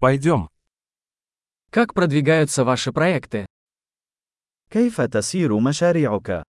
[0.00, 0.48] Пойдем.
[1.70, 3.46] Как продвигаются ваши проекты?
[4.70, 6.42] كيف تسير مشاريعك؟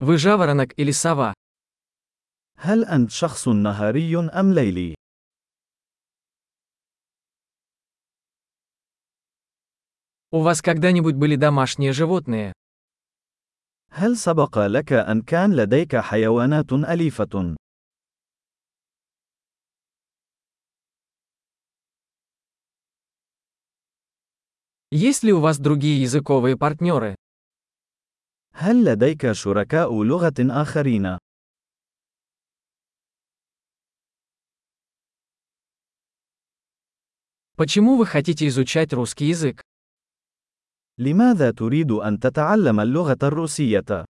[0.00, 1.34] Вы жаворонок или сова?
[2.58, 4.94] هل أنت شخص نهاري أم ليلي؟
[10.30, 12.52] У вас когда-нибудь были домашние животные?
[13.90, 17.56] هل سبق لك أن كان لديك حيوانات أليفة؟
[24.93, 27.15] Есть ли у вас другие языковые партнеры?
[28.53, 31.17] هل لديك شركاء لغة آخرين؟
[37.55, 39.61] Почему вы хотите изучать русский язык?
[40.97, 44.05] لماذا تريد أن تتعلم اللغة الروسية؟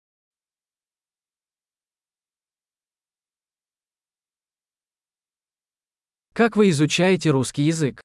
[6.33, 8.01] Как вы изучаете русский язык?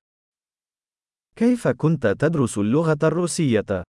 [1.38, 3.84] كيف كنت تدرس اللغة الروسية؟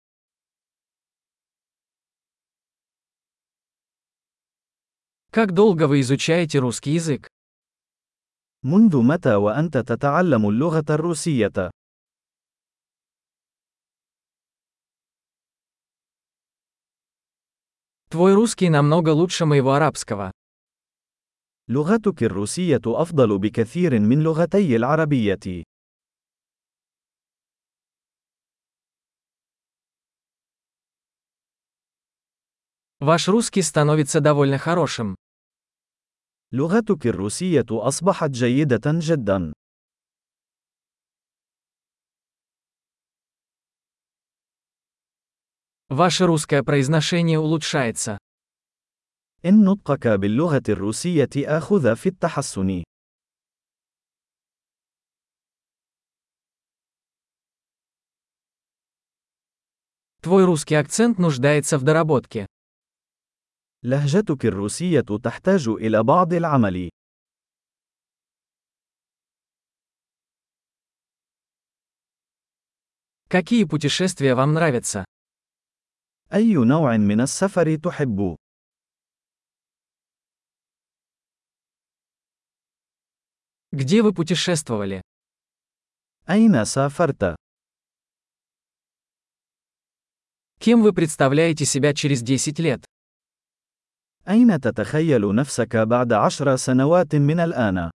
[5.31, 7.27] Как долго вы изучаете русский язык?
[8.63, 11.71] منذ متى وأنت تتعلم اللغة الروسية؟
[18.09, 20.31] Твой русский намного лучше моего арабского.
[21.67, 25.63] لغتك الروسية أفضل بكثير من لغتي العربية.
[32.99, 35.15] Ваш русский становится довольно хорошим.
[36.53, 39.53] لغتك الروسية أصبحت جيدة جدا.
[45.89, 48.17] Ваше русское произношение улучшается.
[49.45, 52.83] إن نطقك باللغة الروسية آخذ في التحسن.
[60.21, 62.47] Твой русский акцент нуждается в доработке.
[63.83, 66.89] لهجتك الروسية تحتاج إلى بعض العمل.
[73.29, 75.05] Какие путешествия вам нравятся?
[76.33, 78.35] أي نوع من السفر تحب؟
[83.71, 85.01] Где вы путешествовали?
[86.29, 87.35] أين سافرت؟
[90.59, 92.85] Кем вы представляете себя через 10 лет?
[94.29, 97.89] أين تتخيل نفسك بعد عشر سنوات من الآن؟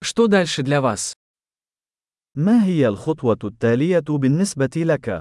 [0.00, 1.12] Что дальше для вас?
[2.34, 5.20] ما هي الخطوة التالية بالنسبة لك؟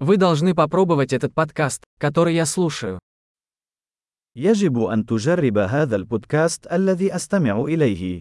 [0.00, 2.98] Вы должны попробовать этот подкаст, который я слушаю.
[4.37, 8.19] يجب أن تجرب هذا البودكاست الذي أستمع إليه.